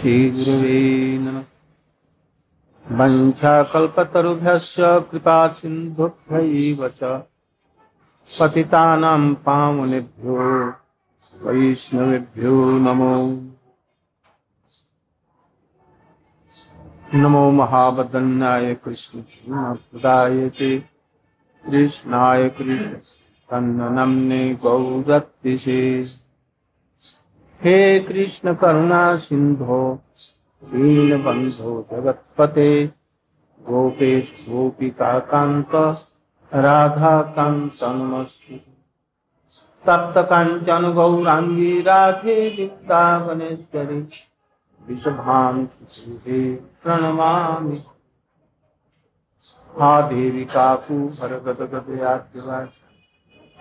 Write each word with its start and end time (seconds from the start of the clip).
श्रीगुरुवे 0.00 1.18
नमः। 1.18 1.44
वञ्चाकल्पतरुभ्यश्च 2.98 4.76
कृपा 4.80 5.48
सिन्धुभ्यैव 5.48 6.88
च। 6.88 7.22
पतितानां 8.40 9.34
पावनेभ्यो 9.34 10.68
वैष्णवेभ्यो 11.42 12.78
नमो। 12.78 13.42
नमो 17.14 17.50
महावदन्याय 17.50 18.74
कृष्णप्रदाय 18.74 20.48
ते 20.48 20.78
कृष्णाय 21.66 22.48
कृष्ण 22.48 22.94
तन्नमने 23.50 24.54
गौरत्तिषे 24.54 26.04
हे 27.64 28.00
कृष्ण 28.00 28.54
करुणा 28.54 29.16
सिंधो 29.16 30.00
दीनबन्धो 30.64 31.86
जगत्पते, 31.92 32.86
गोपेश, 33.60 34.46
गोपिका 34.48 35.18
कांत 35.18 35.74
राधा 36.54 37.22
कांत 37.22 37.78
नमस्ते। 37.82 38.56
तप्त 39.84 40.18
कांचन 40.18 40.92
गौरांगी 40.92 41.80
राधे 41.82 42.36
वृंदावनेश्वरी 42.48 44.00
विषभानुते 44.88 46.54
प्रणमामि 46.82 47.78
हा 49.78 50.00
देवी 50.00 50.44
काकुभरगदगदयाद्यवाच 50.44 51.66
याचे 52.58 52.85
निपत्तपो 52.85 52.85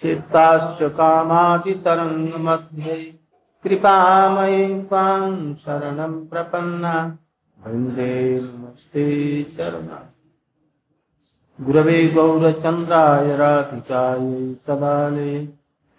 चित्ताश्च 0.00 0.82
कामादितरङ्गमध्ये 0.82 3.18
कृपामयी 3.62 4.82
त्वां 4.82 5.54
शरणं 5.54 6.26
प्रपन्ना। 6.26 7.18
वंदे 7.66 8.40
नमस्ते 8.40 9.44
चरणा 9.44 10.12
गुरवे 11.60 12.08
गौरचन्द्राय 12.08 13.36
राधिकाय 13.36 14.54
तदालये। 14.54 15.54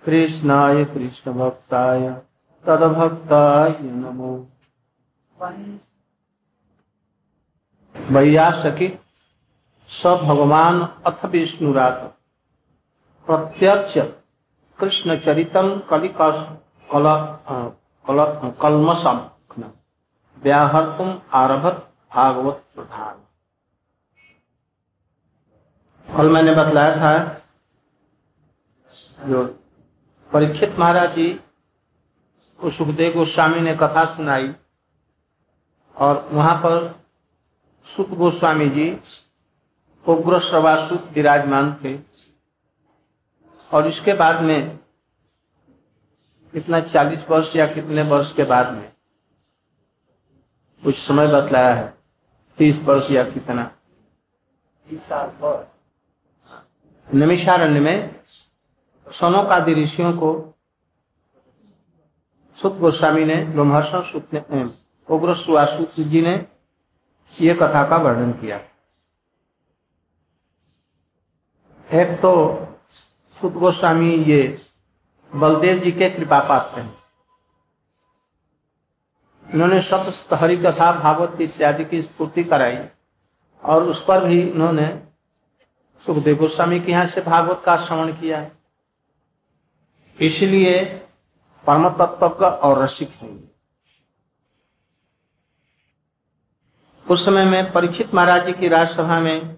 कृष्णाय 0.05 0.85
कृष्णभक्ताय 0.85 2.21
तदभक्ताय 2.65 3.77
नमो। 3.81 4.31
वैयासकी 7.95 8.87
स 9.89 10.07
भगवान 10.23 10.81
अथ 11.05 11.25
विष्णुरात 11.25 11.99
प्रत्यक्ष 13.27 13.97
कृष्ण 14.79 15.17
चरितम 15.19 15.77
कलिकस 15.89 16.45
कल 16.89 17.05
कल 18.05 18.19
कलमसम 18.61 19.19
व्याहर्तुम 20.37 21.09
आरभत 21.33 21.87
भागवत 22.11 22.63
प्रधान। 22.75 23.15
कल 26.07 26.29
मैंने 26.29 26.55
बतलाया 26.55 26.95
था, 26.95 27.13
जो 29.27 29.43
परीक्षित 30.31 30.79
महाराज 30.79 31.15
जी 31.15 31.27
को 32.61 32.69
सुखदेव 32.69 33.13
गोस्वामी 33.13 33.61
ने 33.61 33.75
कथा 33.75 34.05
सुनाई 34.05 34.53
और 35.95 36.29
वहाँ 36.31 36.55
पर 36.55 37.01
सुत 37.95 38.09
गोस्वामी 38.09 38.69
जी 38.69 38.99
उग्र 40.05 40.39
श्रवासुत 40.39 41.09
विराजमान 41.13 41.73
थे। 41.83 41.99
और 43.71 43.87
इसके 43.87 44.13
बाद 44.13 44.41
में 44.41 44.77
कितना 46.53 46.79
चालीस 46.79 47.29
वर्ष 47.29 47.55
या 47.55 47.65
कितने 47.67 48.01
वर्ष 48.01 48.33
के 48.33 48.43
बाद 48.43 48.73
में 48.73 48.91
कुछ 50.83 50.97
समय 50.97 51.27
बतलाया 51.27 51.73
है 51.73 51.93
तीस 52.57 52.81
वर्ष 52.81 53.11
या 53.11 53.23
कितना? 53.23 53.71
निमिषारण्य 57.13 57.79
में 57.79 58.15
सोनों 59.07 59.43
का 59.43 59.57
ऋषियों 59.57 60.13
को 60.13 60.50
सुत 62.61 62.77
गोस्वामी 62.77 63.25
ने 63.25 63.35
ब्रह्मर्षण 63.45 64.01
सुत 64.03 64.33
ने 64.33 64.63
उग्र 65.07 65.35
सुआसुत 65.35 65.99
जी 65.99 66.21
ने 66.21 66.33
ये 67.33 67.53
कथा 67.53 67.83
का 67.89 67.97
वर्णन 67.97 68.31
किया। 68.31 68.57
एक 71.89 72.19
तो 72.21 72.33
सुत 73.41 73.53
गोस्वामी 73.53 74.13
ये 74.23 74.41
बलदेव 75.31 75.79
जी 75.79 75.91
के 75.91 76.09
कृपा 76.09 76.39
पात्र 76.39 76.81
हैं। 76.81 76.97
इन्होंने 79.45 79.81
सप्त 79.81 80.33
हरि 80.33 80.57
कथा, 80.57 80.91
भागवत 80.93 81.41
इत्यादि 81.41 81.85
की 81.85 82.01
स्फूर्ति 82.01 82.43
कराई 82.43 82.77
और 83.63 83.83
उस 83.83 84.03
पर 84.05 84.25
भी 84.25 84.41
इन्होंने 84.41 84.87
सुखदेव 86.05 86.35
गोस्वामी 86.37 86.79
के 86.79 86.91
यहाँ 86.91 87.05
से 87.07 87.21
भागवत 87.21 87.61
का 87.65 87.77
श्रवण 87.77 88.11
किया। 88.13 88.49
इसलिए 90.17 90.73
परम 91.65 91.87
तत्व 91.97 92.29
का 92.31 92.49
और 92.49 92.81
रसिक 92.83 93.09
है। 93.11 93.29
उस 97.05 97.25
समय 97.25 97.45
में 97.45 97.71
परीक्षित 97.71 98.13
महाराज 98.13 98.45
जी 98.45 98.53
की 98.53 98.67
राजसभा 98.67 99.19
में 99.19 99.55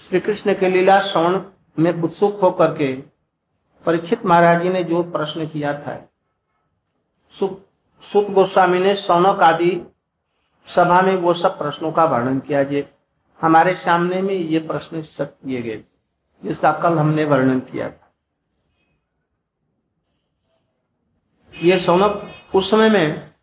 श्री 0.00 0.20
कृष्ण 0.20 0.54
के 0.54 0.68
लीला 0.68 1.00
श्रवण 1.00 1.40
में 1.78 2.02
उत्सुक 2.02 2.40
होकर 2.40 2.74
के 2.74 2.92
परीक्षित 3.84 4.24
महाराज 4.26 4.62
जी 4.62 4.68
ने 4.68 4.82
जो 4.84 5.02
प्रश्न 5.12 5.46
किया 5.48 5.72
था 5.80 5.96
सुख 7.34 8.30
गोस्वामी 8.30 8.78
ने 8.78 8.94
सौनक 8.96 9.42
आदि 9.42 9.70
सभा 10.68 11.00
में 11.02 11.14
वो 11.16 11.32
सब 11.34 11.58
प्रश्नों 11.58 11.92
का 11.92 12.04
वर्णन 12.04 12.38
किया 12.40 12.62
जे। 12.64 12.88
हमारे 13.40 13.74
सामने 13.76 14.20
में 14.22 14.34
ये 14.34 14.58
प्रश्न 14.60 15.02
सब 15.02 15.30
किए 15.30 15.62
गए, 15.62 15.82
जिसका 16.42 16.72
कल 16.72 16.98
हमने 16.98 17.24
वर्णन 17.24 17.60
किया 17.62 17.88
था। 17.90 18.05
ये 21.62 21.78
सौनक 21.78 22.30
उस 22.54 22.70
समय 22.70 22.90
में 22.90 23.34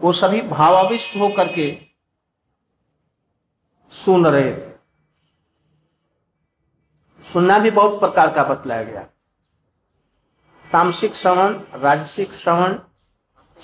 वो 0.00 0.12
सभी 0.12 0.42
भावाविष्ट 0.42 1.16
होकर 1.16 1.52
के 1.52 1.80
सुन 3.90 4.26
रहे 4.26 4.52
थे। 4.52 4.70
सुनना 7.32 7.58
भी 7.58 7.70
बहुत 7.70 8.00
प्रकार 8.00 8.34
का 8.34 8.44
बतलाया 8.44 8.82
गया। 8.82 9.02
तामसिक 10.72 11.14
श्रवण, 11.14 11.60
राजसिक 11.74 12.34
श्रवण, 12.34 12.78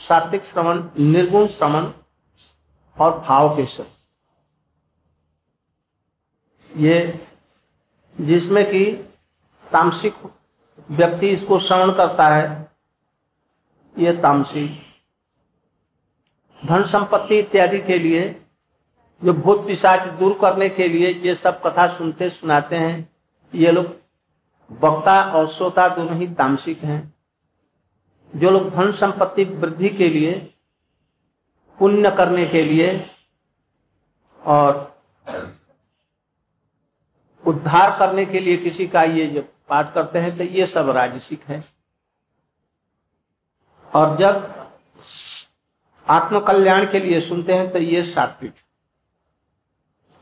सात्विक 0.08 0.44
श्रवण, 0.44 0.88
निर्गुण 0.98 1.46
श्रवण 1.46 1.92
और 2.98 3.18
भाव 3.18 3.56
के 3.56 3.66
श्रवण। 3.66 3.90
ये 6.76 7.26
जिसमें 8.20 8.70
कि 8.70 8.92
तामसिक 9.72 10.14
व्यक्ति 10.90 11.28
इसको 11.28 11.58
श्रवण 11.58 11.92
करता 11.92 12.28
है 12.28 12.75
ये 13.96 14.12
तामसिक 14.12 14.84
धन 16.62 16.82
संपत्ति 16.84 17.38
इत्यादि 17.38 17.78
के 17.78 17.98
लिए, 17.98 18.24
जो 19.22 19.32
भूत 19.34 19.66
पिशाच 19.66 20.06
दूर 20.18 20.36
करने 20.40 20.68
के 20.68 20.88
लिए 20.88 21.12
ये 21.20 21.34
सब 21.34 21.60
कथा 21.62 21.86
सुनते 21.88 22.28
सुनाते 22.30 22.76
हैं, 22.76 23.08
ये 23.52 23.72
लोग 23.72 23.94
वक्ता 24.70 25.22
और 25.32 25.48
श्रोता 25.48 25.88
दोनों 25.88 26.16
ही 26.16 26.26
तामसिक 26.34 26.82
हैं। 26.84 27.14
जो 28.32 28.50
लोग 28.50 28.70
धन 28.70 28.90
संपत्ति 28.92 29.44
वृद्धि 29.44 29.88
के 29.88 30.08
लिए, 30.08 30.32
पुण्य 31.78 32.10
करने 32.10 32.46
के 32.46 32.62
लिए 32.62 32.88
और 34.40 34.94
उद्धार 37.44 37.98
करने 37.98 38.24
के 38.26 38.40
लिए 38.40 38.56
किसी 38.56 38.86
का 38.86 39.02
ये 39.02 39.26
जब 39.26 39.48
पाठ 39.68 39.92
करते 39.94 40.18
हैं 40.18 40.36
तो 40.38 40.44
ये 40.44 40.66
सब 40.66 40.90
राजसिक 40.90 41.42
है। 41.48 41.62
और 43.96 44.16
जब 44.16 44.70
आत्म 46.08 46.40
कल्याण 46.40 46.90
के 46.92 47.00
लिए 47.00 47.20
सुनते 47.20 47.54
हैं 47.54 47.72
तो 47.72 47.78
ये 47.78 48.02
सात्विक 48.02 48.54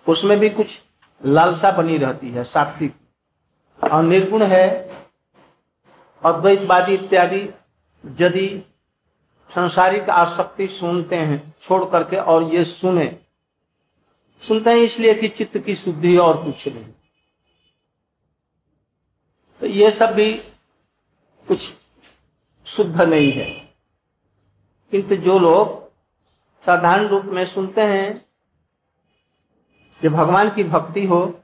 उसमें 0.09 0.39
भी 0.39 0.49
कुछ 0.51 0.81
लालसा 1.25 1.71
बनी 1.73 1.97
रहती 1.99 2.31
है, 2.31 2.45
सात्विक। 2.45 2.95
और 3.93 4.03
निर्गुण 4.03 4.43
है, 4.43 4.91
अद्वैतवादी 6.25 6.95
इत्यादि 6.95 7.49
यदि 8.21 8.65
संसारिक 9.55 10.11
आसक्ति 10.11 10.69
सुनते 10.69 11.17
हैं, 11.17 11.55
छोड़ 11.63 11.85
करके 11.85 12.17
और 12.17 12.43
ये 12.43 12.65
सुने। 12.65 13.19
सुनते 14.43 14.71
हैं 14.71 14.77
इसलिए 14.77 15.15
कि 15.15 15.29
चित्त 15.29 15.59
की 15.59 15.75
शुद्धि 15.75 16.17
और 16.17 16.45
कुछ 16.45 16.69
नहीं। 16.69 16.87
तो 19.61 19.67
ये 19.67 19.91
सब 19.91 20.15
भी 20.15 20.33
कुछ 21.49 21.75
शुद्ध 22.67 23.03
नहीं 23.03 23.33
है। 23.33 23.64
किंतु 24.95 25.17
जो 25.17 25.39
लोग 25.39 25.89
साधारण 26.67 27.07
रूप 27.07 27.25
में 27.25 27.47
सुनते 27.47 27.81
हैं 27.81 28.27
कि 30.01 30.09
भगवान 30.09 30.55
की 30.55 30.65
भक्ति 30.65 31.07
हो, 31.07 31.41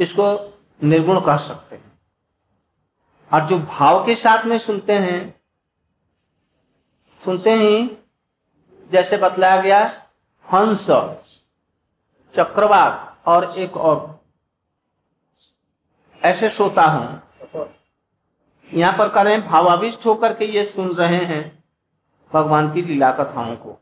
इसको 0.00 0.54
निर्गुण 0.82 1.20
कह 1.20 1.36
सकते 1.36 1.76
हैं। 1.76 1.98
और 3.34 3.46
जो 3.46 3.58
भाव 3.58 4.06
के 4.06 4.16
साथ 4.16 4.44
में 4.44 4.58
सुनते 4.58 4.92
हैं, 4.92 5.40
सुनते 7.24 7.50
ही 7.50 7.98
जैसे 8.92 9.16
बतलाया 9.16 9.62
गया, 9.62 10.06
हंस, 10.52 10.86
चक्रवात 12.36 13.22
और 13.26 13.58
एक 13.58 13.76
और। 13.76 14.24
ऐसे 16.22 16.50
सोता 16.50 16.82
हूँ। 16.82 17.22
यहाँ 18.74 18.98
पर 18.98 19.08
करें 19.08 19.48
भावाविष्ट 19.48 20.06
होकर 20.06 20.36
के 20.36 20.44
ये 20.44 20.64
सुन 20.64 20.88
रहे 20.88 21.24
हैं। 21.24 21.61
भगवान 22.34 22.72
की 22.74 22.82
लीला 22.82 23.10
कथाओं 23.12 23.54
को। 23.56 23.78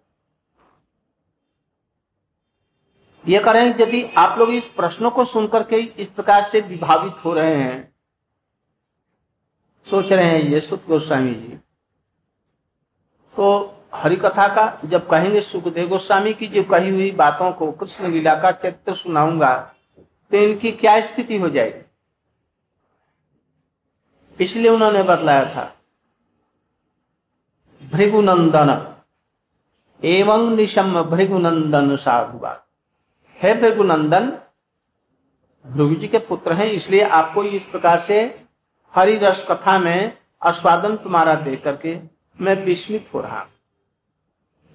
ये 3.25 3.39
करें, 3.41 3.65
यदि 3.81 4.03
आप 4.19 4.39
लोग 4.39 4.51
इस 4.51 4.69
प्रश्नों 4.71 5.11
को 5.11 5.25
सुनकर 5.27 5.63
के 5.63 5.77
इस 5.77 6.09
प्रकार 6.11 6.43
से 6.43 6.61
विभावित 6.61 7.25
हो 7.25 7.33
रहे 7.35 7.55
हैं, 7.55 7.93
सोच 9.87 10.13
रहे 10.13 10.25
हैं 10.25 10.41
ये 10.41 10.61
सुख 10.61 10.87
गोस्वामी 10.87 11.35
जी 11.35 11.59
तो 13.35 13.77
हरि 13.95 14.17
कथा 14.17 14.47
का 14.49 14.81
जब 14.85 15.09
कहेंगे 15.09 15.41
सुखदेव 15.41 15.89
गोस्वामी 15.89 16.33
की 16.35 16.47
जो 16.47 16.63
कही 16.65 16.91
हुई 16.91 17.11
बातों 17.13 17.51
को, 17.53 17.71
कृष्ण 17.73 18.09
लीला 18.09 18.35
का 18.43 18.51
चरित्र 18.53 18.95
सुनाऊँगा 18.95 19.55
तो 20.33 20.37
इनकी 20.39 20.73
क्या 20.73 21.01
स्थिति 21.03 21.39
हो 21.39 21.49
जाएगी? 21.51 21.85
इसलिए 24.39 24.71
उन्होंने 24.71 25.03
बतलाया 25.03 25.45
था। 25.47 25.65
भृगुनंदन। 27.91 28.71
एवं 30.03 30.51
निशम 30.57 31.03
भृगुनंदन 31.05 31.97
साधुवा 31.97 32.57
है 33.39 33.55
भृगुनंदन 33.61 34.31
भृगु 35.65 35.95
जी 35.95 36.09
के 36.09 36.19
पुत्र 36.21 36.53
हैं, 36.53 36.67
इसलिए 36.67 37.03
आपको 37.03 37.43
इस 37.45 37.65
प्रकार 37.65 37.99
से 38.01 38.21
हरि 38.95 39.17
रस 39.17 39.45
कथा 39.49 39.79
में 39.79 40.19
आस्वादन 40.43 40.97
तुम्हारा 40.97 41.35
दे 41.37 41.57
करके 41.57 41.99
मैं 42.39 42.55
विस्मित 42.65 43.09
हो 43.15 43.21
रहा 43.21 43.47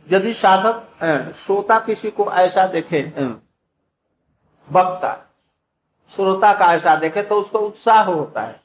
यदि 0.07 0.33
साधक 0.33 1.33
श्रोता 1.35 1.79
किसी 1.79 2.11
को 2.11 2.29
ऐसा 2.33 2.65
देखे 2.67 3.01
वक्ता, 4.67 5.13
श्रोता 6.13 6.53
का 6.53 6.73
ऐसा 6.73 6.95
देखे 6.95 7.21
तो 7.23 7.35
उसको 7.35 7.59
उत्साह 7.59 8.03
होता 8.03 8.41
है। 8.41 8.61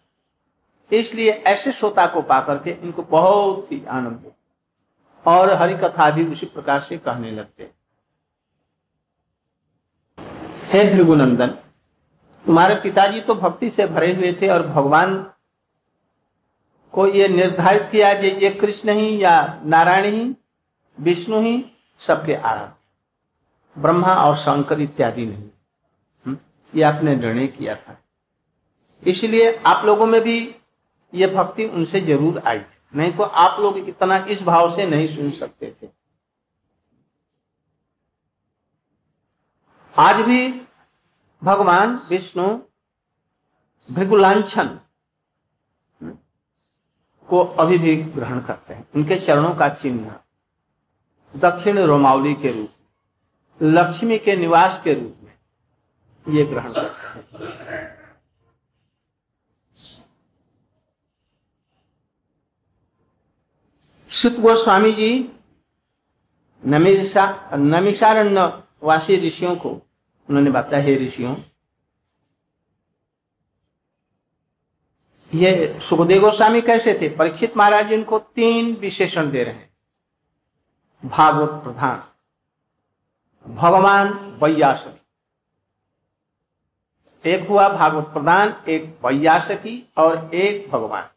इसलिए 0.91 1.31
ऐसे 1.47 1.73
श्रोता 1.73 2.07
को 2.07 2.23
पा 2.23 2.41
करके 2.41 2.71
इनको 2.73 3.03
बहुत 3.03 3.73
ही 3.73 3.85
आनंद 3.87 4.31
और 5.25 5.51
हरि 5.53 5.75
कथा 5.77 6.11
भी 6.11 6.25
उसी 6.27 6.47
प्रकार 6.47 6.81
से 6.81 6.97
कहने 6.99 7.31
लगते 7.31 7.71
हे। 10.73 10.85
भृगुनंदन, 10.87 11.49
तुम्हारे 12.45 12.75
पिताजी 12.83 13.21
तो 13.21 13.35
भक्ति 13.35 13.71
से 13.71 13.87
भरे 13.87 14.13
हुए 14.15 14.33
थे 14.33 14.49
और 14.49 14.67
भगवान 14.67 15.15
को 16.95 17.07
ये 17.09 17.29
निर्धारित 17.29 17.89
किया 17.93 18.13
कि 18.15 18.29
ये 18.45 18.51
कृष्ण 18.51 18.91
ही 18.91 19.23
या 19.23 19.61
नारायण 19.65 20.05
ही, 20.07 20.35
विष्णु 20.99 21.41
ही 21.41 21.65
सबके 22.01 22.35
आराध्य। 22.35 22.75
ब्रह्मा 23.77 24.15
और 24.17 24.35
शंकर 24.37 24.81
इत्यादि 24.81 25.27
नहीं। 25.27 26.37
ये 26.73 26.83
आपने 26.83 27.15
निर्णय 27.17 27.47
किया 27.49 27.75
था। 27.77 27.97
इसलिए 29.03 29.53
आप 29.67 29.85
लोगों 29.87 30.07
में 30.07 30.21
भी 30.21 30.39
ये 31.13 31.27
भक्ति 31.27 31.65
उनसे 31.67 32.01
ज़रूर 32.01 32.43
आई 32.47 32.59
नहीं 32.95 33.13
तो 33.13 33.23
आप 33.23 33.61
लोग 33.61 33.79
इतना 33.79 34.17
इस 34.27 34.43
भाव 34.43 34.75
से 34.77 34.87
नहीं 34.87 35.07
सुन 35.07 35.31
सकते 35.31 35.75
थे। 35.83 35.89
आज 39.95 40.21
भी 40.21 40.49
भगवान 41.43 41.95
विष्णु 42.11 42.47
भृगुलांछन 43.89 44.79
को 47.29 47.39
अभी 47.39 47.79
भी 47.79 47.97
ग्रहण 47.97 48.41
करते 48.41 48.75
हैं। 48.75 48.87
उनके 48.97 49.17
चरणों 49.17 49.55
का 49.55 49.69
चिन्ह, 49.71 50.15
दक्षिण 51.35 51.79
रोमावली 51.79 52.35
के 52.35 52.53
रूप 52.53 52.69
लक्ष्मी 53.61 54.19
के 54.19 54.37
निवास 54.37 54.81
के 54.85 54.95
रूप 54.95 55.17
में 55.23 55.33
ये 56.27 56.45
ग्रहण 56.45 56.73
करते 56.73 57.45
हैं। 57.45 57.70
सुत 64.11 64.37
गोस्वामी 64.37 64.93
जी 64.93 65.09
नमिषा 66.63 67.25
नमिषारण्य 67.55 68.63
वासी 68.83 69.17
ऋषियों 69.17 69.55
को 69.57 69.71
उन्होंने 69.71 70.51
बताया, 70.51 70.83
हे 70.83 70.97
ऋषियों, 70.97 71.37
ये 75.35 75.79
सुखदेव 75.81 76.23
गोस्वामी 76.23 76.61
कैसे 76.61 76.95
थे? 77.03 77.09
परीक्षित 77.09 77.57
महाराज 77.57 77.93
इनको 77.93 78.19
तीन 78.19 78.75
विशेषण 78.77 79.31
दे 79.31 79.45
रहे 79.45 79.55
हैं। 79.55 79.71
भागवत 81.05 81.63
प्रधान, 81.65 82.03
भगवान 83.47 84.09
वैयासकी। 84.43 85.01
एक 87.25 87.49
हुआ 87.49 87.69
भागवत 87.69 88.05
प्रधान, 88.05 88.63
एक 88.69 88.99
वैयासकी 89.07 89.93
और 89.97 90.35
एक 90.35 90.71
भगवान। 90.71 91.09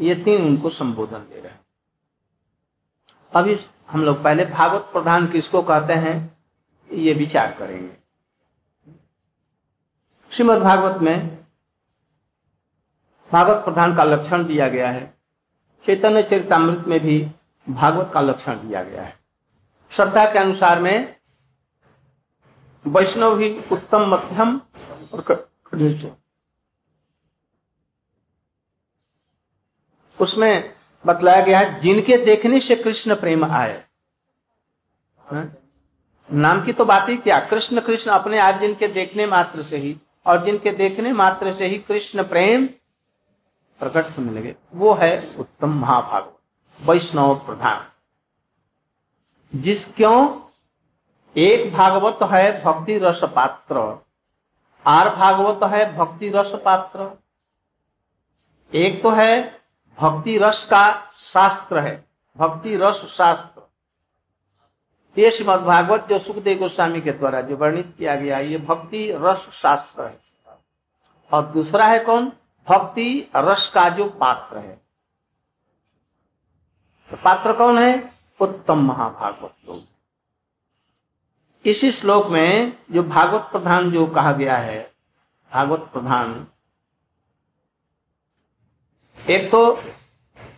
ये 0.00 0.14
तीन 0.14 0.44
उनको 0.46 0.70
संबोधन 0.70 1.18
दे 1.18 1.40
रहे 1.40 1.52
हैं। 1.52 1.67
अभी 3.32 3.58
हम 3.88 4.04
लोग 4.04 4.22
पहले 4.22 4.44
भागवत 4.44 4.80
प्रधान 4.80 5.26
किसको 5.26 5.62
कहते 5.62 5.92
हैं, 5.92 6.38
ये 6.92 7.14
विचार 7.14 7.52
करेंगे। 7.52 7.96
श्रीमद 10.30 10.58
भागवत 10.58 11.02
में 11.02 11.44
भागवत 13.32 13.64
प्रधान 13.64 13.96
का 13.96 14.04
लक्षण 14.04 14.44
दिया 14.44 14.68
गया 14.68 14.90
है। 14.90 15.14
चैतन्य 15.84 16.22
चरितमृत 16.22 16.84
में 16.88 17.00
भी 17.00 17.30
भागवत 17.68 18.10
का 18.14 18.20
लक्षण 18.20 18.54
दिया 18.54 18.82
गया 18.82 19.02
है। 19.02 19.18
श्रद्धा 19.90 20.32
के 20.32 20.38
अनुसार 20.38 20.80
में 20.80 21.16
वैष्णव 22.86 23.36
भी 23.36 23.60
उत्तम 23.72 24.00
मध्यम 24.00 24.60
और 25.12 25.20
उसमें 30.20 30.77
बतलाया 31.06 31.40
गया 31.40 31.58
है, 31.58 31.80
जिनके 31.80 32.16
देखने 32.16 32.60
से 32.60 32.76
कृष्ण 32.76 33.14
प्रेम 33.14 33.44
आए। 33.44 33.84
हाँ? 35.18 35.52
नाम 36.32 36.64
की 36.64 36.72
तो 36.72 36.84
बात 36.84 37.08
ही 37.08 37.16
क्या? 37.16 37.38
कृष्ण 37.40 37.80
कृष्ण 37.80 38.10
अपने 38.10 38.38
आप 38.38 38.60
जिनके 38.60 38.88
देखने 38.88 39.26
मात्र 39.26 39.62
से 39.62 39.76
ही, 39.76 39.96
और 40.26 40.44
जिनके 40.44 40.70
देखने 40.70 41.12
मात्र 41.12 41.52
से 41.52 41.66
ही 41.66 41.78
कृष्ण 41.78 42.22
प्रेम 42.22 42.66
प्रकट 43.80 44.18
होने 44.18 44.32
लगे। 44.32 44.54
वो 44.74 44.94
है 44.94 45.34
उत्तम 45.38 45.72
महाभागवत, 45.74 46.36
वैष्णव 46.80 47.34
प्रधान। 47.36 47.86
जिस 49.54 49.84
क्यों? 49.86 50.40
एक 51.36 51.72
भागवत 51.72 52.18
है 52.22 52.64
भक्ति 52.64 52.98
रस 52.98 53.20
पात्र, 53.24 54.04
आर 54.86 55.08
भागवत 55.08 55.60
है 55.64 55.96
भक्ति 55.96 56.28
रस 56.28 56.52
पात्र। 56.54 57.10
एक 58.72 59.02
तो 59.02 59.10
है 59.10 59.57
भक्ति 60.00 60.38
रस 60.38 60.64
का 60.64 61.04
शास्त्र 61.18 61.78
है। 61.78 62.08
भक्ति 62.36 62.76
रस 62.76 62.94
शास्त्र। 62.94 63.62
ये 65.20 65.30
श्रीमद 65.30 65.60
भागवत 65.60 66.06
जो 66.10 66.18
सुखदेव 66.18 66.58
गोस्वामी 66.58 67.00
के 67.00 67.12
द्वारा 67.12 67.40
जो 67.40 67.56
वर्णित 67.56 67.94
किया 67.98 68.16
गया, 68.16 68.38
ये 68.38 68.58
भक्ति 68.58 69.12
रस 69.12 69.48
शास्त्र 69.52 70.02
है। 70.02 70.20
और 71.32 71.46
दूसरा 71.46 71.86
है 71.86 72.00
कौन? 72.00 72.32
भक्ति 72.68 73.30
रस 73.36 73.68
का 73.68 73.88
जो 73.88 74.08
पात्र 74.08 74.58
है। 74.58 74.82
तो 77.10 77.16
पात्र 77.16 77.52
कौन 77.52 77.78
है? 77.78 78.12
उत्तम 78.40 78.78
महाभागवत 78.78 79.54
लोग। 79.68 79.82
इसी 81.66 81.92
श्लोक 81.92 82.26
में 82.26 82.78
जो 82.90 83.02
भागवत 83.02 83.40
प्रधान 83.40 83.90
जो 83.90 84.06
कहा 84.06 84.32
गया 84.32 84.56
है, 84.56 84.92
भागवत 85.52 85.80
प्रधान 85.80 86.46
एक 89.30 89.50
तो 89.50 89.82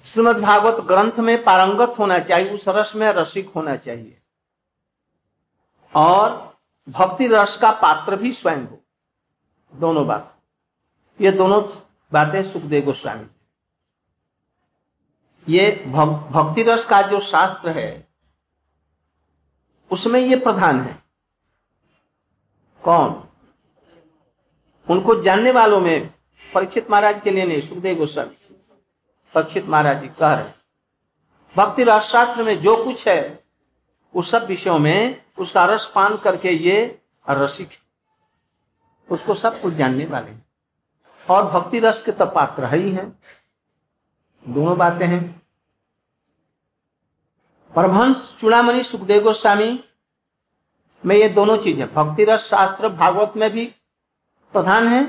श्रीमद 0.05 0.37
भागवत 0.37 0.85
ग्रंथ 0.85 1.13
में 1.13 1.45
पारंगत 1.45 1.99
होना 1.99 2.19
चाहिए, 2.19 2.51
उस 2.51 2.69
रस 2.69 2.93
में 2.97 3.09
रसिक 3.09 3.49
होना 3.49 3.77
चाहिए। 3.77 4.23
और 5.97 6.59
भक्ति 6.89 7.27
रस 7.27 7.57
का 7.57 7.71
पात्र 7.71 8.17
भी 8.17 8.33
स्वयं 8.33 8.67
हो। 8.67 8.79
दोनों 9.75 10.07
बात। 10.07 10.37
ये 11.21 11.31
दोनों 11.31 11.63
बातें 12.13 12.43
सुखदेव 12.43 12.85
गोस्वामी 12.85 13.27
ये 15.49 15.85
भक्ति 15.87 16.63
रस 16.63 16.87
का 16.87 17.03
जो 17.03 17.21
शास्त्र 17.21 17.69
है, 17.71 18.09
उसमें 19.91 20.21
ये 20.21 20.37
प्रधान 20.37 20.81
है। 20.81 21.03
कौन? 22.85 23.29
उनको 24.91 25.23
जानने 25.23 25.51
वालों 25.51 25.81
में 25.81 26.15
परीक्षित 26.55 26.91
महाराज 26.91 27.21
के 27.21 27.31
लिए 27.31 27.45
नहीं, 27.45 27.61
सुखदेव 27.61 27.97
गोस्वामी। 27.97 28.37
परीक्षित 29.35 29.67
महाराज 29.67 30.01
जी 30.01 30.09
कह 30.11 30.33
रहे 30.33 30.53
भक्ति 31.55 31.85
रस 31.85 32.03
शास्त्र 32.05 32.43
में 32.43 32.61
जो 32.61 32.77
कुछ 32.85 33.07
है, 33.09 33.45
उस 34.15 34.31
सब 34.31 34.47
विषयों 34.47 34.79
में 34.79 35.23
उसका 35.39 35.65
रस 35.67 35.91
पान 35.95 36.17
करके 36.17 36.51
ये 36.51 37.01
रसिक 37.27 37.71
उसको 39.09 39.35
सब 39.35 39.61
कुछ 39.61 39.75
जानने 39.75 40.05
वाले 40.07 40.33
और 41.27 41.51
भक्ति 41.51 41.79
रस 41.81 42.03
के 42.03 42.13
तो 42.13 42.27
पात्र 42.29 42.75
ही 42.75 42.91
है 42.91 43.07
दोनों 44.45 44.77
बातें 44.79 45.07
हैं। 45.07 45.23
परमहंस, 47.73 48.35
चुड़ामणि, 48.41 48.83
सुखदेव 48.85 49.23
गोस्वामी, 49.23 49.85
में 51.05 51.17
ये 51.17 51.29
दोनों 51.31 51.57
चीज़ें 51.57 51.87
भक्ति 51.95 52.25
रस 52.25 52.47
शास्त्र 52.47 52.89
भागवत 52.91 53.33
में 53.37 53.51
भी 53.51 53.65
प्रधान 54.55 54.89
है 54.89 55.03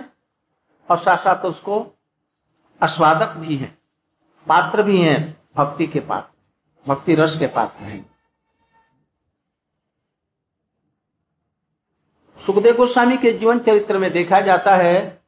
और 0.90 0.98
साथ 0.98 1.18
साथ 1.18 1.46
उसको 1.46 1.86
आस्वादक 2.82 3.38
भी 3.38 3.56
है। 3.56 3.78
पात्र 4.48 4.84
भी 4.84 5.02
हैं, 5.02 5.42
भक्ति 5.58 5.88
के 5.88 6.00
पात्र, 6.00 6.94
भक्ति 6.94 7.16
रस 7.16 7.38
के 7.40 7.48
पात्र 7.48 7.84
हैं। 7.84 8.12
सुखदेव 12.46 12.76
गोस्वामी 12.76 13.18
के 13.18 13.32
जीवन 13.32 13.60
चरित्र 13.60 13.98
में 13.98 14.12
देखा 14.14 14.40
जाता 14.42 14.76
है, 14.76 15.22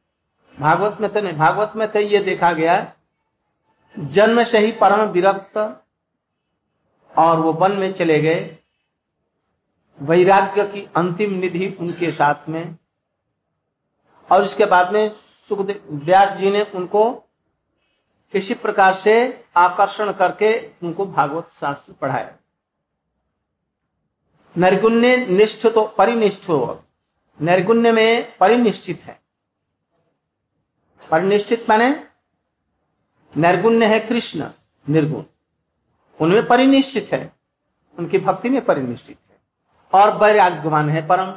भागवत 0.60 1.00
में 1.00 1.12
तो 1.12 1.20
नहीं, 1.20 1.32
भागवत 1.32 1.72
में 1.76 1.92
तो 1.92 2.00
ये 2.00 2.18
देखा 2.18 2.52
गया, 2.52 2.92
जन्म 3.98 4.42
से 4.44 4.58
ही 4.58 4.72
परम 4.72 5.04
विरक्त 5.04 5.56
और 7.18 7.40
वो 7.40 7.52
वन 7.52 7.72
में 7.72 7.92
चले 7.92 8.20
गए। 8.20 8.58
वैराग्य 9.98 10.64
की 10.64 10.88
अंतिम 10.96 11.32
निधि 11.32 11.76
उनके 11.80 12.10
साथ 12.10 12.48
में। 12.48 12.76
और 14.32 14.44
इसके 14.44 14.66
बाद 14.66 14.92
में 14.92 15.08
सुखदेव 15.48 15.84
व्यास 15.90 16.36
जी 16.36 16.50
ने 16.50 16.62
उनको 16.62 17.23
किसी 18.34 18.54
प्रकार 18.54 18.94
से 18.94 19.44
आकर्षण 19.56 20.12
करके 20.12 20.70
उनको 20.82 21.06
भागवत 21.06 21.50
शास्त्र 21.50 21.92
पढ़ाया। 21.92 22.36
नरगुण्य 24.58 25.16
निष्ठ 25.16 25.66
तो 25.66 25.86
परिनिष्ठ 25.86 26.48
हो। 26.48 26.84
नैर्गुण्य 27.40 27.92
में 27.92 28.36
परिनिश्चित 28.36 29.02
है। 29.02 29.20
परिनिश्चित 31.10 31.66
माने 31.68 32.06
नैर्गुण्य 33.36 33.86
है 33.86 34.00
कृष्ण, 34.00 34.50
निर्गुण। 34.88 35.24
उनमें 36.20 36.46
परिनिश्चित 36.46 37.08
है। 37.12 37.32
उनकी 37.98 38.18
भक्ति 38.18 38.50
में 38.50 38.64
परिनिश्चित 38.64 39.18
है। 39.30 39.40
और 39.94 40.16
वैराग्यवान 40.16 40.90
है 40.90 41.06
परम। 41.06 41.32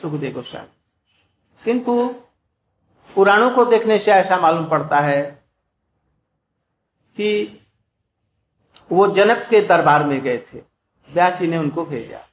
सुखदेव 0.00 0.32
गोस्वामी। 0.32 0.68
किंतु 1.64 2.14
पुराणों 3.14 3.50
को 3.50 3.64
देखने 3.64 3.98
से 3.98 4.12
ऐसा 4.12 4.36
मालूम 4.36 4.68
पड़ता 4.68 5.00
है 5.00 5.45
कि 7.16 7.60
वो 8.92 9.06
जनक 9.06 9.46
के 9.50 9.60
दरबार 9.60 10.04
में 10.04 10.20
गए 10.20 10.38
थे। 10.38 10.58
व्यास 11.10 11.34
जी 11.34 11.46
ने 11.46 11.58
उनको 11.58 11.84
भेजा। 11.84 12.28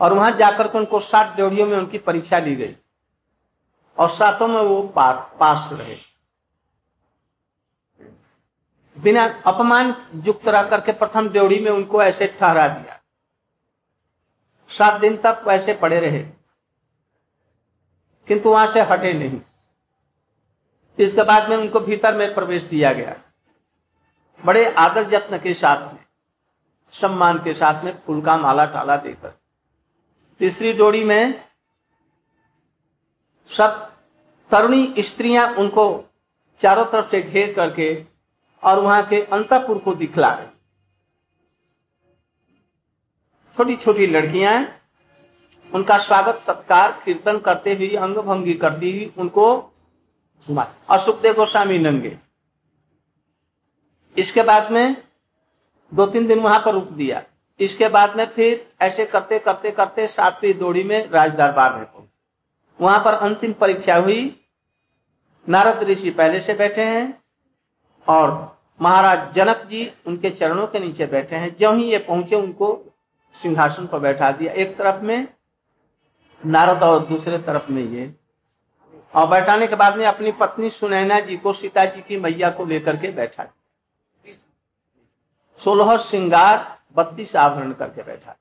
और 0.00 0.12
वहाँ 0.12 0.30
जाकर 0.30 0.68
के 0.68 0.78
उनको 0.78 1.00
सात 1.00 1.26
ड्योड़ियों 1.26 1.66
में 1.66 1.78
उनकी 1.78 1.98
परीक्षा 1.98 2.38
ली 2.38 2.56
गई। 2.56 2.76
और 3.98 4.10
सातों 4.10 4.48
में 4.48 4.62
वो 4.62 4.82
पा, 4.82 5.12
पास 5.12 5.70
रहे। 5.72 5.98
बिना 8.98 9.42
अपमान 9.46 10.08
युक्त 10.14 10.48
रह 10.48 10.62
करके 10.62 10.92
प्रथम 10.92 11.28
ड्योड़ी 11.28 11.60
में 11.60 11.70
उनको 11.70 12.02
ऐसे 12.02 12.26
ठहरा 12.26 12.68
दिया। 12.68 13.00
सात 14.68 15.00
दिन 15.00 15.16
तक 15.16 15.44
वैसे 15.46 15.74
पड़े 15.74 16.00
रहे। 16.00 16.22
किंतु 18.28 18.50
वहाँ 18.50 18.66
से 18.66 18.80
हटे 18.80 19.12
नहीं। 19.12 19.40
इसके 20.98 21.22
बाद 21.22 21.48
में 21.48 21.56
उनको 21.56 21.80
भीतर 21.80 22.14
में 22.14 22.34
प्रवेश 22.34 22.62
दिया 22.62 22.92
गया। 22.92 23.22
बड़े 24.42 24.64
आदर 24.74 25.08
जत्न 25.10 25.38
के 25.38 25.54
साथ 25.54 25.92
में, 25.92 25.98
सम्मान 26.94 27.38
के 27.38 27.54
साथ 27.54 27.84
में 27.84 27.92
फूल 28.06 28.20
का 28.22 28.36
माला 28.36 28.64
टाला 28.66 28.96
देकर। 28.96 29.34
तीसरी 30.40 30.72
डोरी 30.72 31.02
में 31.04 31.42
सब 33.50 33.86
तरुणी 34.50 34.94
स्त्रियाँ 34.98 35.46
उनको 35.54 35.84
चारों 36.60 36.84
तरफ़ 36.84 37.10
से 37.10 37.20
घेर 37.22 37.52
करके 37.54 37.92
और 38.62 38.78
वहाँ 38.78 39.02
के 39.06 39.22
अंतपुर 39.24 39.78
को 39.78 39.94
दिखला 39.94 40.28
रही। 40.30 40.46
छोटी 43.56 43.76
छोटी 43.76 44.06
लड़कियाँ 44.06 44.54
उनका 45.70 45.98
स्वागत, 45.98 46.36
सत्कार, 46.36 46.92
कीर्तन 47.04 47.38
करते 47.38 47.74
हुए 47.74 47.88
अंग 47.96 48.16
भंगी 48.16 48.54
करती 48.54 48.90
हुई 48.90 49.12
उनको 49.18 49.46
और 50.48 50.98
सुखदेव 50.98 51.34
गोस्वामी 51.34 51.78
नंगे। 51.78 52.16
इसके 54.16 54.42
बाद 54.42 54.70
में 54.72 54.96
दो 55.92 56.06
तीन 56.06 56.26
दिन 56.26 56.40
वहाँ 56.40 56.58
पर 56.58 56.72
रुक 56.74 56.90
दिया। 56.92 57.22
इसके 57.60 57.88
बाद 57.88 58.16
में 58.16 58.24
फिर 58.26 58.66
ऐसे 58.82 59.04
करते 59.06 59.38
करते 59.38 59.70
करते 59.70 60.06
सातवीं 60.08 60.52
दौड़ी 60.54 60.82
में 60.84 61.10
राज 61.10 61.30
दरबार 61.30 61.74
में 61.76 61.84
पहुँचे। 61.84 62.08
वहाँ 62.80 62.98
पर 63.04 63.14
अंतिम 63.14 63.52
परीक्षा 63.52 63.96
हुई। 63.96 64.36
नारद 65.46 65.82
ऋषि 65.82 66.10
पहले 66.10 66.40
से 66.40 66.54
बैठे 66.54 66.84
हैं 66.84 67.22
और 68.06 68.30
महाराज 68.80 69.32
जनक 69.34 69.66
जी 69.70 69.90
उनके 70.06 70.30
चरणों 70.30 70.66
के 70.66 70.80
नीचे 70.80 71.06
बैठे 71.06 71.36
हैं। 71.36 71.54
जो 71.56 71.72
ही 71.74 71.84
ये 71.84 71.98
पहुँचे, 71.98 72.36
उनको 72.36 72.78
सिंहासन 73.34 73.86
पर 73.86 73.98
बैठा 73.98 74.30
दिया। 74.32 74.52
एक 74.52 74.76
तरफ़ 74.78 75.02
में 75.02 75.28
नारद 76.42 76.82
और 76.82 77.06
दूसरे 77.06 77.38
तरफ़ 77.38 77.70
में 77.72 77.82
ये। 77.84 78.12
और 79.14 79.26
बैठाने 79.28 79.66
के 79.66 79.76
बाद 79.76 79.96
में 79.96 80.04
अपनी 80.06 80.32
पत्नी 80.32 80.70
सुनैना 80.70 81.20
जी 81.20 81.36
को 81.36 81.52
सीता 81.52 81.84
जी 81.84 82.00
की 82.00 82.16
मैया 82.16 82.50
को 82.50 82.64
लेकर 82.64 82.96
के 82.96 83.08
बैठा 83.12 83.42
सोलह 85.64 85.96
श्रृंगार 85.96 86.78
बत्तीस 86.96 87.36
आवरण 87.36 87.72
करके 87.72 88.02
बैठा 88.02 88.36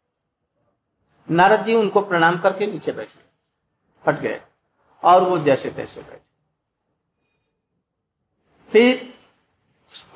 नारद 1.32 1.66
जी 1.66 1.76
उनको 1.76 2.02
प्रणाम 2.02 2.40
करके 2.40 2.68
नीचे 2.68 2.92
बैठे। 2.92 3.20
हट 4.08 4.20
गए। 4.20 4.42
और 5.04 5.24
वो 5.24 5.38
जैसे 5.38 5.70
तैसे 5.72 6.02
बैठे। 6.02 6.22
फिर 8.72 9.14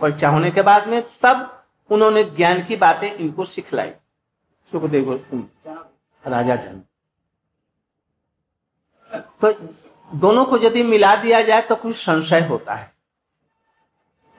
परीक्षा 0.01 0.29
होने 0.29 0.51
के 0.51 0.61
बाद 0.61 0.87
में 0.87 1.01
तब 1.21 1.65
उन्होंने 1.89 2.23
ज्ञान 2.23 2.63
की 2.63 2.75
बातें 2.75 3.11
इनको 3.11 3.45
सिखलाई। 3.45 3.91
सुखदेव 4.71 5.13
राजा 6.27 6.55
जन। 6.55 6.81
तो 9.41 9.51
दोनों 10.15 10.45
को 10.45 10.57
यदि 10.57 10.83
मिला 10.83 11.15
दिया 11.15 11.41
जाए 11.41 11.61
तो 11.61 11.75
कुछ 11.75 11.95
संशय 11.95 12.47
होता 12.47 12.73
है। 12.73 12.93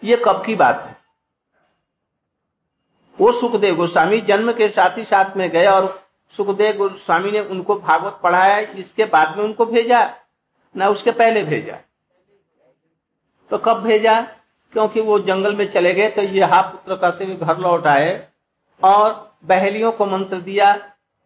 ये 0.05 0.23
कब 0.25 0.45
की 0.47 0.55
बात 0.55 0.81
है? 0.83 0.94
वो 3.19 3.33
सुखदेव 3.33 3.75
गोस्वामी 3.77 4.21
जन्म 4.23 4.53
के 4.53 4.69
साथ 4.69 4.99
ही 4.99 5.05
साथ 5.05 5.37
में 5.37 5.49
गए 5.51 5.67
और 5.67 5.87
सुखदेव 6.35 6.77
गोस्वामी 6.77 7.31
ने 7.31 7.41
उनको 7.41 7.75
भागवत 7.77 8.19
पढ़ाया, 8.23 8.59
इसके 8.59 9.05
बाद 9.07 9.37
में 9.37 9.45
उनको 9.45 9.67
भेजा, 9.67 10.11
ना 10.75 10.89
उसके 10.89 11.11
पहले 11.13 11.43
भेजा। 11.45 11.79
तो 13.51 13.59
कब 13.59 13.83
भेजा? 13.83 14.21
क्योंकि 14.73 15.01
वो 15.01 15.19
जंगल 15.21 15.55
में 15.57 15.69
चले 15.71 15.93
गए 15.95 16.09
तो 16.11 16.23
ये 16.23 16.45
हा 16.45 16.61
पुत्र 16.63 16.97
कहते 16.97 17.25
हुए 17.25 17.37
घर 17.37 17.59
लौट 17.59 17.87
आए 17.87 18.29
और 18.83 19.13
बहलियों 19.45 19.93
को 19.93 20.07
मंत्र 20.07 20.41
दिया 20.41 20.75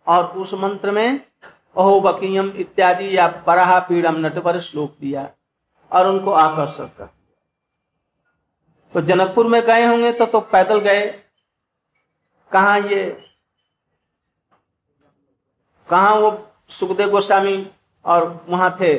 और 0.07 0.26
उस 0.37 0.52
मंत्र 0.54 0.90
में, 0.90 1.21
ओहो 1.76 2.00
बकीयम 2.00 2.50
इत्यादि 2.59 3.16
या 3.16 3.26
पराहा 3.47 3.78
पीड़म 3.80 4.16
नट 4.16 4.38
पर 4.45 4.59
श्लोक 4.61 4.97
दिया 5.00 5.28
और 5.92 6.07
उनको 6.07 6.33
आकर्षक 6.33 6.90
कर 6.99 7.09
तो 8.95 9.00
जनकपुर 9.02 9.47
में 9.47 9.61
गए 9.62 9.85
होंगे 9.87 10.12
तो 10.12 10.26
तो 10.26 10.40
पैदल 10.42 10.78
गए 10.80 11.07
कहा 12.52 12.76
ये? 12.76 13.31
कहा 15.88 16.14
वो 16.14 16.50
सुखदेव 16.69 17.11
गोस्वामी 17.11 17.71
और 18.05 18.47
वहाँ 18.49 18.76
थे? 18.81 18.99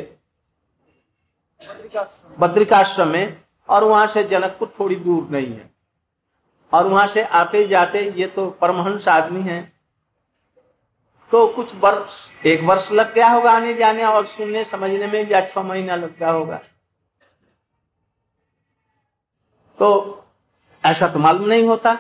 बद्रिकाश्रम 2.40 3.08
में। 3.08 3.42
और 3.70 3.84
वहाँ 3.84 4.08
से 4.08 4.24
जनकपुर 4.24 4.74
थोड़ी 4.80 4.96
दूर 4.96 5.30
नहीं 5.30 5.48
है। 5.48 5.70
और 6.74 6.88
वहाँ 6.88 7.08
से 7.08 7.24
आते 7.24 7.68
जाते 7.68 8.00
ये 8.12 8.28
तो 8.28 8.50
परमहंस 8.52 9.08
आदमी 9.08 9.42
है। 9.42 9.74
तो 11.32 11.48
कुछ 11.48 11.76
वर्ष, 11.76 12.30
एक 12.46 12.62
वर्ष 12.62 12.92
लग 12.92 13.14
गया 13.14 13.28
होगा 13.28 13.52
आने 13.52 13.74
जाने 13.74 14.04
और 14.04 14.26
सुनने 14.26 14.64
समझने 14.66 15.08
में 15.08 15.30
या 15.30 15.42
छह 15.42 15.62
महीना 15.62 15.96
लग 15.96 16.18
गया 16.18 16.32
होगा। 16.32 16.58
तो 19.80 19.90
ऐसा 20.86 21.08
तो 21.08 21.20
मालूम 21.20 21.48
नहीं 21.48 21.68
होता। 21.68 21.98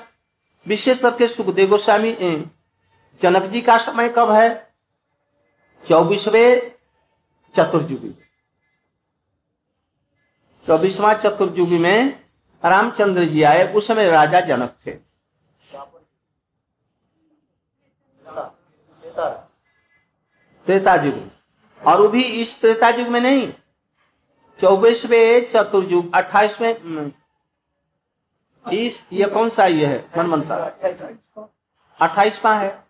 विशेष 0.70 1.02
करके 1.02 1.28
सुखदेव 1.28 1.70
गोस्वामी 1.70 2.12
जनक 3.22 3.44
जी 3.44 3.62
का 3.62 3.78
समय 3.78 4.10
कब 4.10 4.32
है? 4.32 4.50
चौबीसवें 5.86 6.72
चतुर्युगी। 7.56 8.10
चौबीसवा 10.66 11.14
चतुर्युगी 11.14 11.78
में 11.78 12.20
रामचंद्र 12.64 13.24
जी 13.26 13.44
आए, 13.44 13.74
उस 13.74 13.88
समय 13.88 14.10
राजा 14.10 14.40
जनक 14.42 14.76
थे। 14.86 14.92
त्रेता 20.68 20.94
युग 20.96 21.30
और 21.82 22.02
वो 22.02 22.08
भी 22.08 22.24
इस 22.42 22.60
त्रेता 22.62 22.90
युग 22.90 23.08
में 23.08 23.20
नहीं, 23.22 23.54
चौबीसवें 24.60 25.50
चतुर्युग, 25.50 26.14
अट्ठाईसवें 26.16 27.12
इस, 28.70 29.04
ये 29.14 29.26
कौन 29.26 29.50
सा 29.50 29.66
ये 29.66 29.86
है? 29.86 30.10
मनमंत्र 30.18 30.54
अट्ठाईसवा 32.00 32.54
है? 32.54 32.84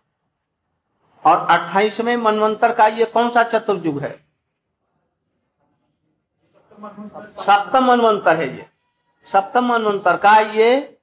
और 1.23 1.37
अट्ठाईसवें 1.49 2.15
मनवंतर 2.17 2.73
का 2.73 2.87
ये 2.87 3.05
कौन 3.05 3.29
सा 3.29 3.43
चतुर्युग 3.43 4.01
है? 4.01 4.11
सप्तम 7.39 7.85
मनवंतर 7.85 8.35
है 8.35 8.55
ये। 8.57 8.65
सप्तम 9.27 9.65
मनवंतर 9.65 10.17
का 10.17 10.37
ये 10.39 10.97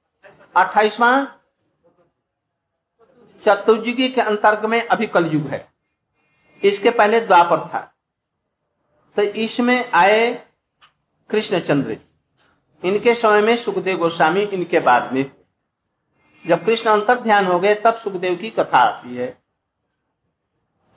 अट्ठाईसवा 0.55 1.11
चतुर्युगी 3.43 4.09
के 4.09 4.21
अंतर्ग 4.21 4.65
में 4.65 4.81
अभी 4.87 5.07
कलयुग 5.07 5.47
है। 5.47 5.67
इसके 6.63 6.89
पहले 6.89 7.19
द्वापर 7.21 7.67
था। 7.67 7.79
तो 9.17 9.21
इसमें 9.21 9.91
आए 9.91 10.31
कृष्णचंद्र 11.29 11.97
इनके 12.83 13.15
समय 13.15 13.41
में 13.41 13.55
सुखदेव 13.57 13.97
गोस्वामी 13.97 14.41
इनके 14.41 14.79
बाद 14.79 15.13
में। 15.13 15.31
जब 16.45 16.65
कृष्ण 16.65 16.89
अंतर 16.89 17.19
ध्यान 17.19 17.45
हो 17.45 17.59
गए, 17.59 17.75
तब 17.75 17.93
सुखदेव 17.93 18.35
की 18.35 18.49
कथा 18.49 18.77
आती 18.77 19.15
है। 19.15 19.37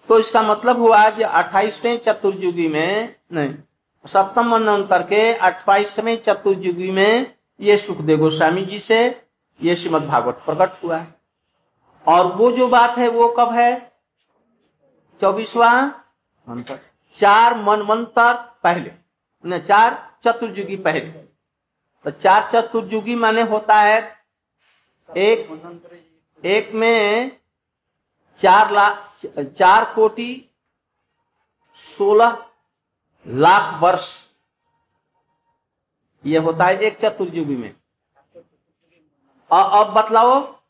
तो 0.08 0.18
इसका 0.18 0.42
मतलब 0.42 0.78
हुआ 0.78 1.08
कि 1.10 1.22
अट्ठाईसवें 1.22 1.99
चतुर्युगी 1.99 2.68
में, 2.68 3.16
नहीं, 3.32 3.54
सप्तम 4.06 4.49
मनंतर 4.49 5.02
के 5.02 5.32
अट्ठाईसवें 5.34 6.22
चतुर्युगी 6.22 6.90
में 6.90 7.34
ये 7.60 7.76
सुखदेव 7.76 8.18
गोस्वामी 8.18 8.64
जी 8.64 8.78
से 8.80 9.25
ये 9.62 9.76
श्रीमद 9.76 10.02
भागवत 10.02 10.42
प्रकट 10.46 10.82
हुआ 10.84 10.96
है। 10.96 11.14
और 12.06 12.26
वो 12.26 12.50
जो 12.52 12.68
बात 12.68 12.99
है, 12.99 13.08
वो 13.08 13.28
कब 13.28 13.52
है? 13.52 13.92
चौबीसवा 15.20 15.72
चार 17.18 17.54
मनमंत्र 17.56 18.32
पहले, 18.62 18.92
न, 19.46 19.58
चार 19.58 20.14
चतुर्युगी 20.25 20.76
पहले। 20.76 21.29
तो 22.04 22.11
चार 22.11 22.50
चतुर्युगी 22.52 23.14
माने 23.14 23.42
होता 23.42 23.80
है 23.80 24.25
एक 25.16 25.50
एक 26.45 26.73
में 26.75 27.40
चार 28.38 28.71
लाख 28.71 29.26
चार 29.26 29.95
कोटि 29.95 30.50
सोलह 31.99 32.47
लाख 33.26 33.83
वर्ष। 33.83 34.26
ये 36.26 36.38
होता 36.38 36.64
है 36.64 36.78
एक 36.78 36.99
चतुर्युगी 37.00 37.57
में। 37.57 37.75
और 39.50 39.87
अब 39.87 39.92
बतलाओ 39.95 40.61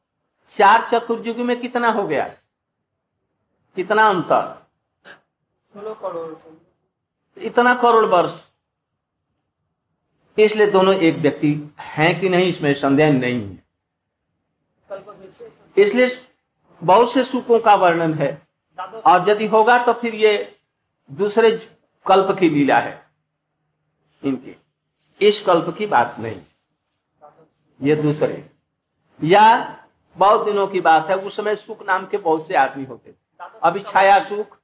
चार 0.49 0.89
चतुर्युगी 0.89 1.43
में 1.43 1.61
कितना 1.61 1.89
हो 1.89 2.07
गया? 2.07 2.29
कितना 3.77 4.09
अंतर? 4.09 4.67
सोलह 5.73 5.95
करोड़ 5.95 7.43
इतना 7.43 7.75
करोड़ 7.75 8.05
वर्ष। 8.05 8.50
इसलिए 10.39 10.67
दोनों 10.67 10.95
एक 10.95 11.17
व्यक्ति 11.17 11.53
हैं 11.81 12.21
कि 12.21 12.29
नहीं, 12.29 12.49
इसमें 12.49 12.73
संदेह 12.75 13.13
नहीं 13.13 13.41
है। 13.43 13.63
इसलिए 15.77 16.09
बहुत 16.83 17.13
से 17.13 17.25
सुखों 17.25 17.59
का 17.59 17.75
वर्णन 17.75 18.15
है। 18.15 18.31
और 18.79 19.29
यदि 19.29 19.47
होगा 19.47 19.79
तो 19.79 19.93
फिर 19.93 20.15
ये 20.15 20.33
दूसरे 21.11 21.51
कल्प 22.07 22.37
की 22.39 22.49
लीला 22.51 22.79
है 22.79 22.93
इनकी। 24.23 24.57
इस 25.21 25.41
कल्प 25.41 25.75
की 25.79 25.87
बात 25.87 26.17
नहीं। 26.19 26.41
ये 27.81 27.95
दूसरे। 27.97 28.45
या 29.21 29.45
बहुत 30.17 30.45
दिनों 30.45 30.67
की 30.67 30.81
बात 30.81 31.11
है, 31.11 31.17
उस 31.17 31.37
समय 31.37 31.57
सुख 31.57 31.87
नाम 31.87 32.07
के 32.07 32.19
बहुत 32.19 32.47
से 32.47 32.55
आदमी 32.55 32.85
होते 32.85 33.15
अभी 33.63 33.81
छाया 33.83 34.19
सुख, 34.21 34.57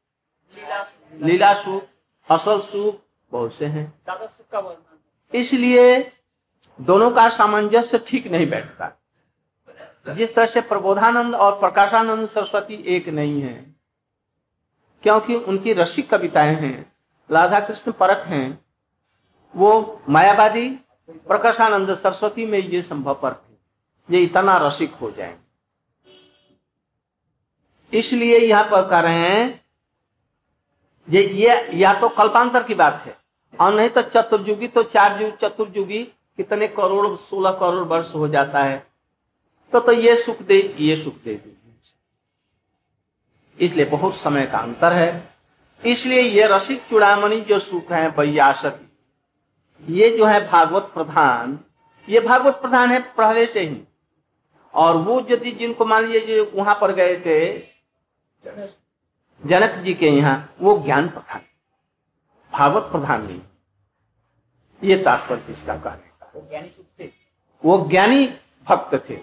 लीला 1.15 1.53
सुख 1.55 1.83
असल 2.29 2.61
सुख, 2.61 2.97
बहुत 3.33 3.55
से 3.55 3.67
हैं। 3.67 3.93
इसलिए 5.33 5.99
दोनों 6.79 7.11
का 7.11 7.29
सामंजस्य 7.29 7.99
ठीक 8.07 8.27
नहीं 8.27 8.47
बैठता। 8.47 8.93
जिस 10.07 10.35
तरह 10.35 10.47
से 10.47 10.61
प्रबोधानंद 10.63 11.35
और 11.35 11.59
प्रकाशानंद 11.61 12.27
सरस्वती 12.27 12.75
एक 12.87 13.09
नहीं 13.09 13.41
है, 13.43 13.55
क्योंकि 15.05 15.35
उनकी 15.35 15.73
रसिक 15.73 16.11
कविताएँ 16.11 16.55
हैं 16.55 16.93
राधा 17.31 17.61
कृष्ण 17.61 17.93
परक 17.93 18.25
हैं, 18.27 18.59
वो 19.55 20.03
मायावादी, 20.09 20.69
प्रकाशानंद 21.09 21.95
सरस्वती 21.95 22.47
में 22.47 22.59
ये 22.59 22.83
संभव 22.83 23.15
पर 23.15 23.43
ये 24.09 24.23
इतना 24.23 24.57
रसिक 24.59 24.95
हो 24.95 25.11
जाए। 25.11 25.37
इसलिए 27.93 28.39
यहाँ 28.39 28.65
पर 28.65 28.89
कह 28.89 29.01
रहे 29.01 29.19
हैं, 29.21 29.61
ये 31.09 31.23
ये 31.25 31.69
या 31.75 31.93
तो 32.01 32.09
कल्पांतर 32.09 32.63
की 32.63 32.75
बात 32.75 33.03
है 33.05 33.17
और 33.55 33.75
नहीं 33.75 33.89
तो 33.89 34.03
चतुर्युगी 34.03 34.69
तो 34.69 34.83
चार 34.85 35.23
युग 35.23 35.37
चतुर्युगी 35.37 36.03
कितने 36.39 36.67
करोड़, 36.69 37.17
सोलह 37.17 37.51
करोड़ 37.53 37.85
वर्ष 37.85 38.15
हो 38.15 38.29
जाता 38.29 38.63
है। 38.63 38.87
तो 39.73 39.81
तो 39.81 39.93
ये 39.93 40.17
सुख 40.17 40.43
दे, 40.43 40.59
ये 40.79 40.97
सुख 40.97 41.15
दे 41.25 41.41
इसलिए 43.59 43.85
बहुत 43.85 44.17
समय 44.17 44.47
का 44.47 44.59
अंतर 44.59 44.93
है। 44.93 45.37
इसलिए 45.83 46.21
ये 46.21 46.47
रसिक 46.47 46.83
चुड़ामणि 46.89 47.41
जो 47.41 47.59
सुख 47.61 47.93
है, 47.93 48.09
वैयासती, 48.09 49.95
ये 49.95 50.11
जो 50.11 50.27
है 50.27 50.47
भागवत 50.47 50.91
प्रधान, 50.95 51.59
ये 52.09 52.21
भागवत 52.21 52.55
प्रधान 52.55 52.91
है 52.91 53.01
पहले 53.17 53.47
से 53.47 53.61
ही। 53.61 53.81
और 54.75 54.97
वो 54.97 55.21
यदि 55.31 55.51
जिनको 55.53 55.85
मान 55.85 56.07
लीजिए 56.07 56.41
वहाँ 56.55 56.79
पर 56.81 56.93
गए 56.95 57.17
थे, 57.17 57.59
जनक 59.43 59.81
जी 59.85 59.95
के 59.95 60.09
यहाँ, 60.09 60.57
वो 60.61 60.79
ज्ञान 60.79 61.09
प्रधान। 61.09 61.41
भागवत 62.59 62.83
प्रधान 62.93 63.25
नहीं। 63.27 63.41
ये 64.83 64.97
तात्पर्य 65.05 65.53
इसका 65.53 65.77
कहने 65.77 66.11
का 66.21 67.09
वो 67.63 67.79
ज्ञानी 67.89 68.27
भक्त 68.67 68.95
थे। 69.09 69.19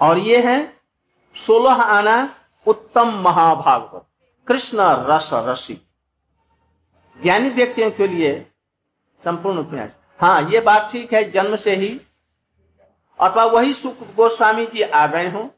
और 0.00 0.18
ये 0.18 0.40
है 0.42 0.58
सोलह 1.36 1.82
आना 1.84 2.16
उत्तम 2.66 3.08
महाभागवत 3.20 4.06
कृष्ण 4.46 4.78
रस 5.08 5.30
रसी। 5.34 5.74
ज्ञानी 7.18 7.48
व्यक्तियों 7.50 7.90
के 7.90 8.06
लिए 8.08 8.34
संपूर्ण 9.24 9.58
उपन्यास। 9.58 9.90
हाँ 10.20 10.50
ये 10.50 10.60
बात 10.60 10.90
ठीक 10.92 11.12
है 11.14 11.30
जन्म 11.30 11.56
से 11.56 11.74
ही। 11.76 12.00
अथवा 13.20 13.44
वही 13.46 13.74
सुख 13.74 14.02
गोस्वामी 14.16 14.66
जी 14.66 14.82
आ 14.82 15.06
गए 15.06 15.28
हो 15.30 15.48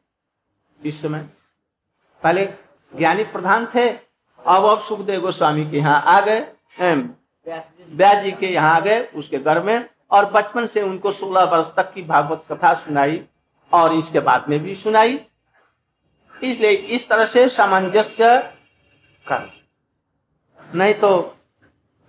इस 0.81 1.01
समय। 1.03 1.29
पहले 2.23 2.45
ज्ञानी 2.93 3.25
प्रधान 3.27 3.67
थे 3.75 3.89
अब 3.91 4.65
अब 4.65 4.81
सुखदेव 4.81 5.21
गोस्वामी 5.21 5.65
के 5.71 5.77
यहाँ 5.77 6.03
आ 6.03 6.21
गए। 6.21 6.41
व्यास 6.79 8.23
जी 8.23 8.31
के 8.33 8.47
यहाँ 8.47 8.81
गए, 8.83 9.01
उसके 9.07 9.39
घर 9.39 9.63
में, 9.63 9.89
और 10.11 10.31
बचपन 10.31 10.67
से 10.67 10.83
उनको 10.83 11.13
सोलह 11.13 11.45
वर्ष 11.47 11.71
तक 11.77 11.93
की 11.93 12.03
भागवत 12.03 12.45
कथा 12.51 12.73
सुनाई, 12.75 13.21
और 13.73 13.93
इसके 13.95 14.21
बाद 14.21 14.49
में 14.49 14.59
भी 14.63 14.75
सुनाई। 14.75 15.19
इसलिए 16.35 16.71
इस 16.71 17.09
तरह 17.09 17.27
से 17.27 17.49
सामंजस्य 17.49 18.39
कर। 19.27 19.51
नहीं 20.75 20.95
तो 20.95 21.37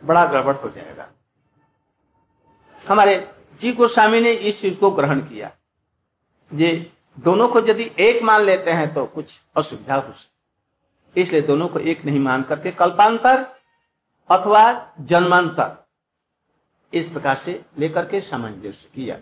बड़ा 0.04 0.26
गड़बड़ 0.26 0.56
हो 0.56 0.70
जाएगा। 0.70 1.08
हमारे 2.82 3.16
जी 3.62 3.72
गोस्वामी 3.74 4.20
ने 4.22 4.32
इस 4.32 4.62
चीज़ 4.62 4.76
को 4.76 4.92
ग्रहण 4.92 5.20
किया। 5.20 5.52
ये 6.52 6.92
दोनों 7.18 7.48
को 7.48 7.60
यदि 7.60 7.90
एक 8.00 8.22
मान 8.24 8.42
लेते 8.42 8.72
हैं 8.72 8.94
तो 8.94 9.06
कुछ 9.06 9.40
असुविधा 9.58 9.96
हो 9.96 10.12
सकती 10.14 11.22
इसलिए 11.22 11.42
दोनों 11.42 11.68
को 11.68 11.80
एक 11.80 12.04
नहीं 12.06 12.20
मान 12.20 12.44
करके 12.44 12.72
कल्पांतर 12.72 13.46
अथवा 14.30 14.94
जन्मांतर। 15.00 15.86
इस 16.94 17.06
प्रकार 17.06 17.36
से 17.36 17.66
लेकर 17.78 18.10
के 18.10 18.22
सामंजस्य 18.22 18.90
किया। 18.96 19.20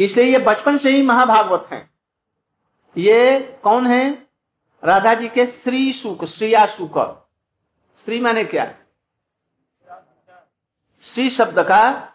इसलिए 0.00 0.26
ये 0.26 0.38
बचपन 0.38 0.76
से 0.76 0.90
ही 0.90 1.02
महाभागवत 1.02 1.68
हैं। 1.72 1.90
ये 2.96 3.40
कौन 3.62 3.86
है? 3.86 4.26
राधा 4.84 5.14
जी 5.14 5.28
के 5.28 5.46
श्री 5.46 5.92
सुख, 5.92 6.24
श्रिया 6.24 6.66
सुख। 6.66 6.98
श्री 7.96 8.20
माने 8.20 8.44
क्या? 8.44 8.74
श्री 11.00 11.30
शब्द 11.30 11.58
का 11.58 12.12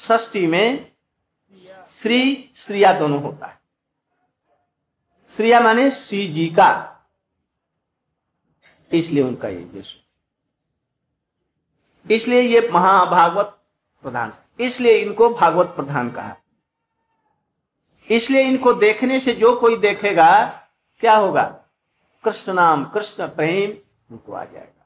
षष्टी 0.00 0.46
में 0.46 0.92
श्री, 1.88 2.50
श्रिया 2.56 2.92
दोनों 2.92 3.22
होता 3.22 3.46
है। 3.46 3.60
श्रिया 5.28 5.60
माने 5.60 5.90
श्री 5.90 6.28
जी 6.28 6.46
का। 6.46 6.90
इसलिए 8.92 9.24
उनका 9.24 9.48
ये 9.48 9.64
विश्व 9.64 10.03
इसलिए 12.10 12.40
ये 12.40 12.68
महाभागवत 12.72 13.58
प्रधान 14.02 14.32
इसलिए 14.60 14.96
इनको 14.96 15.28
भागवत 15.30 15.66
प्रधान 15.66 16.10
कहा। 16.10 16.36
इसलिए 18.10 18.42
इनको 18.42 18.72
देखने 18.72 19.20
से 19.20 19.32
जो 19.32 19.54
कोई 19.60 19.76
देखेगा, 19.76 20.44
क्या 21.00 21.14
होगा? 21.16 21.42
कृष्ण 22.24 22.52
नाम, 22.52 22.84
कृष्ण 22.84 23.26
प्रेम 23.26 23.70
उनको 24.14 24.32
आ 24.32 24.44
जाएगा। 24.44 24.82